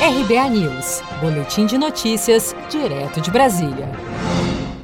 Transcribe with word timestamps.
RBA 0.00 0.48
News, 0.50 1.02
Boletim 1.20 1.66
de 1.66 1.76
Notícias, 1.76 2.54
direto 2.70 3.20
de 3.20 3.32
Brasília. 3.32 3.90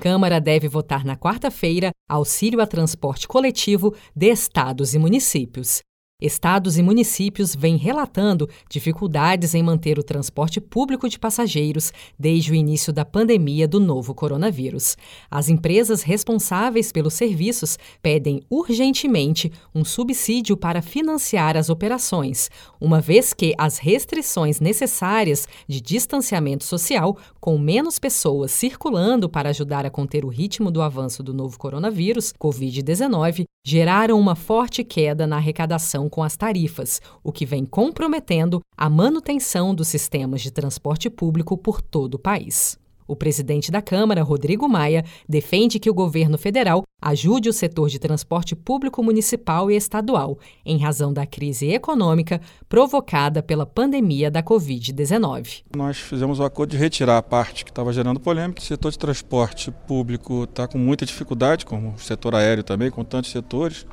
Câmara 0.01 0.41
deve 0.41 0.67
votar 0.67 1.05
na 1.05 1.17
quarta-feira 1.17 1.93
auxílio 2.09 2.61
a 2.61 2.67
transporte 2.67 3.29
coletivo 3.29 3.95
de 4.15 4.27
estados 4.27 4.93
e 4.93 4.99
municípios. 4.99 5.83
Estados 6.25 6.79
e 6.79 6.83
municípios 6.83 7.55
vêm 7.55 7.77
relatando 7.77 8.49
dificuldades 8.71 9.55
em 9.55 9.63
manter 9.63 9.99
o 9.99 10.03
transporte 10.03 10.59
público 10.59 11.07
de 11.07 11.19
passageiros 11.19 11.93
desde 12.19 12.51
o 12.51 12.55
início 12.55 12.95
da 12.95 13.05
pandemia 13.05 13.69
do 13.69 13.79
novo 13.79 14.15
coronavírus. 14.15 14.97
As 15.31 15.51
empresas 15.51 16.03
responsáveis 16.03 16.91
pelos 16.91 17.13
serviços 17.13 17.79
pedem 18.01 18.41
urgentemente 18.49 19.53
um 19.75 19.85
subsídio 19.85 20.57
para 20.57 20.81
financiar 20.81 21.59
as 21.59 21.69
operações, 21.69 22.51
uma 22.81 23.03
vez 23.03 23.35
que 23.35 23.55
as 23.59 23.77
restrições 23.77 24.61
necessárias 24.61 25.47
de 25.69 25.79
distanciamento 25.79 26.65
social, 26.65 27.19
com 27.39 27.59
menos 27.59 27.99
pessoas 27.99 28.51
circulando 28.51 29.29
para 29.29 29.51
ajudar 29.51 29.85
a 29.85 29.91
conter 29.91 30.25
o 30.25 30.29
ritmo 30.29 30.71
do 30.71 30.81
avanço 30.81 31.23
do 31.23 31.35
novo 31.35 31.59
coronavírus, 31.59 32.33
Covid-19, 32.33 33.45
geraram 33.65 34.21
uma 34.21 34.37
forte 34.37 34.85
queda 34.85 35.27
na 35.27 35.37
arrecadação 35.37 36.09
com 36.09 36.23
as 36.23 36.37
tarifas, 36.37 37.01
o 37.23 37.33
que 37.33 37.47
vem 37.47 37.65
comprometendo 37.65 38.61
a 38.77 38.91
manutenção 38.91 39.75
dos 39.75 39.89
sistemas 39.89 40.43
de 40.43 40.51
transporte 40.51 41.09
público 41.09 41.57
por 41.57 41.81
todo 41.81 42.15
o 42.15 42.19
país. 42.19 42.79
O 43.07 43.15
presidente 43.15 43.71
da 43.71 43.83
Câmara, 43.83 44.23
Rodrigo 44.23 44.69
Maia, 44.69 45.05
defende 45.29 45.79
que 45.79 45.91
o 45.91 45.95
governo 45.95 46.39
federal 46.39 46.83
ajude 47.01 47.51
o 47.51 47.53
setor 47.53 47.91
de 47.91 47.99
transporte 47.99 48.57
público 48.57 49.03
municipal 49.03 49.71
e 49.71 49.77
estadual, 49.77 50.39
em 50.65 50.79
razão 50.79 51.13
da 51.13 51.27
crise 51.27 51.69
econômica 51.71 52.41
provocada 52.67 53.43
pela 53.43 53.67
pandemia 53.67 54.31
da 54.31 54.43
Covid-19. 54.43 55.65
Nós 55.77 55.99
fizemos 55.99 56.41
o 56.41 56.45
acordo 56.45 56.71
de 56.71 56.79
retirar 56.79 57.19
a 57.19 57.23
parte 57.23 57.63
que 57.65 57.71
estava 57.71 57.93
gerando 57.93 58.19
polêmica. 58.19 58.63
O 58.63 58.65
setor 58.65 58.91
de 58.91 58.99
transporte 58.99 59.71
público 59.71 60.45
está 60.45 60.67
com 60.67 60.79
muita 60.79 61.05
dificuldade, 61.05 61.67
como 61.67 61.91
o 61.91 61.99
setor 61.99 62.35
aéreo 62.35 62.65
também, 62.65 62.91
com 62.91 63.05
tantos 63.05 63.31
setores, 63.31 63.87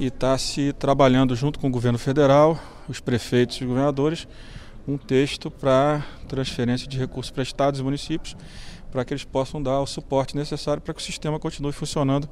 e 0.00 0.06
está 0.06 0.36
se 0.38 0.72
trabalhando 0.72 1.36
junto 1.36 1.58
com 1.58 1.68
o 1.68 1.70
governo 1.70 1.98
federal, 1.98 2.58
os 2.88 3.00
prefeitos 3.00 3.60
e 3.60 3.66
governadores 3.66 4.26
um 4.86 4.96
texto 4.96 5.50
para 5.50 6.04
transferência 6.28 6.86
de 6.86 6.98
recursos 6.98 7.30
para 7.30 7.42
estados 7.42 7.80
e 7.80 7.82
municípios, 7.82 8.36
para 8.90 9.04
que 9.04 9.12
eles 9.12 9.24
possam 9.24 9.62
dar 9.62 9.80
o 9.80 9.86
suporte 9.86 10.36
necessário 10.36 10.82
para 10.82 10.94
que 10.94 11.00
o 11.00 11.04
sistema 11.04 11.38
continue 11.38 11.72
funcionando 11.72 12.28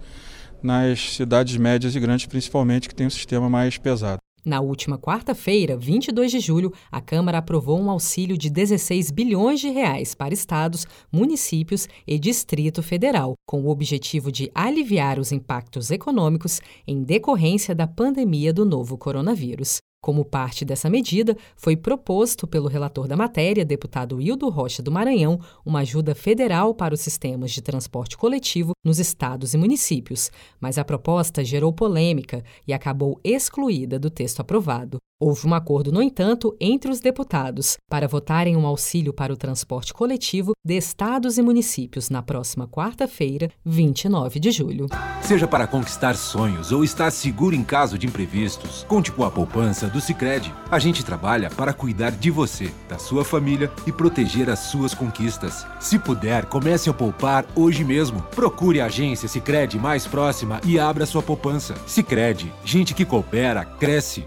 nas 0.62 1.14
cidades 1.16 1.56
médias 1.56 1.96
e 1.96 2.00
grandes, 2.00 2.26
principalmente, 2.26 2.88
que 2.88 2.94
tem 2.94 3.06
um 3.06 3.10
sistema 3.10 3.50
mais 3.50 3.78
pesado. 3.78 4.18
Na 4.44 4.60
última 4.60 4.98
quarta-feira, 4.98 5.76
22 5.76 6.32
de 6.32 6.40
julho, 6.40 6.72
a 6.90 7.00
Câmara 7.00 7.38
aprovou 7.38 7.80
um 7.80 7.88
auxílio 7.88 8.36
de 8.36 8.50
16 8.50 9.12
bilhões 9.12 9.60
de 9.60 9.68
reais 9.68 10.16
para 10.16 10.34
estados, 10.34 10.84
municípios 11.12 11.88
e 12.04 12.18
Distrito 12.18 12.82
Federal, 12.82 13.34
com 13.46 13.62
o 13.62 13.68
objetivo 13.68 14.32
de 14.32 14.50
aliviar 14.52 15.20
os 15.20 15.30
impactos 15.30 15.92
econômicos 15.92 16.60
em 16.88 17.04
decorrência 17.04 17.72
da 17.72 17.86
pandemia 17.86 18.52
do 18.52 18.64
novo 18.64 18.98
coronavírus. 18.98 19.78
Como 20.02 20.24
parte 20.24 20.64
dessa 20.64 20.90
medida, 20.90 21.36
foi 21.54 21.76
proposto 21.76 22.44
pelo 22.44 22.66
relator 22.66 23.06
da 23.06 23.16
matéria, 23.16 23.64
deputado 23.64 24.20
Hildo 24.20 24.48
Rocha 24.48 24.82
do 24.82 24.90
Maranhão, 24.90 25.38
uma 25.64 25.78
ajuda 25.78 26.12
federal 26.12 26.74
para 26.74 26.92
os 26.92 27.00
sistemas 27.00 27.52
de 27.52 27.62
transporte 27.62 28.18
coletivo 28.18 28.72
nos 28.84 28.98
estados 28.98 29.54
e 29.54 29.56
municípios, 29.56 30.28
mas 30.60 30.76
a 30.76 30.84
proposta 30.84 31.44
gerou 31.44 31.72
polêmica 31.72 32.42
e 32.66 32.72
acabou 32.72 33.20
excluída 33.22 33.96
do 33.96 34.10
texto 34.10 34.40
aprovado. 34.40 34.98
Houve 35.24 35.46
um 35.46 35.54
acordo, 35.54 35.92
no 35.92 36.02
entanto, 36.02 36.56
entre 36.60 36.90
os 36.90 36.98
deputados 36.98 37.78
para 37.88 38.08
votarem 38.08 38.56
um 38.56 38.66
auxílio 38.66 39.12
para 39.12 39.32
o 39.32 39.36
transporte 39.36 39.94
coletivo 39.94 40.52
de 40.64 40.76
estados 40.76 41.38
e 41.38 41.42
municípios 41.42 42.10
na 42.10 42.20
próxima 42.20 42.66
quarta-feira, 42.66 43.48
29 43.64 44.40
de 44.40 44.50
julho. 44.50 44.88
Seja 45.20 45.46
para 45.46 45.68
conquistar 45.68 46.16
sonhos 46.16 46.72
ou 46.72 46.82
estar 46.82 47.12
seguro 47.12 47.54
em 47.54 47.62
caso 47.62 47.96
de 47.96 48.04
imprevistos, 48.04 48.84
conte 48.88 49.12
com 49.12 49.22
a 49.22 49.30
poupança 49.30 49.86
do 49.86 50.00
Sicredi. 50.00 50.52
A 50.68 50.80
gente 50.80 51.04
trabalha 51.04 51.48
para 51.48 51.72
cuidar 51.72 52.10
de 52.10 52.28
você, 52.28 52.72
da 52.88 52.98
sua 52.98 53.24
família 53.24 53.70
e 53.86 53.92
proteger 53.92 54.50
as 54.50 54.58
suas 54.58 54.92
conquistas. 54.92 55.64
Se 55.78 56.00
puder, 56.00 56.46
comece 56.46 56.90
a 56.90 56.92
poupar 56.92 57.46
hoje 57.54 57.84
mesmo. 57.84 58.22
Procure 58.34 58.80
a 58.80 58.86
agência 58.86 59.28
Sicredi 59.28 59.78
mais 59.78 60.04
próxima 60.04 60.60
e 60.66 60.80
abra 60.80 61.06
sua 61.06 61.22
poupança. 61.22 61.76
Sicredi, 61.86 62.52
gente 62.64 62.92
que 62.92 63.04
coopera 63.04 63.64
cresce 63.64 64.26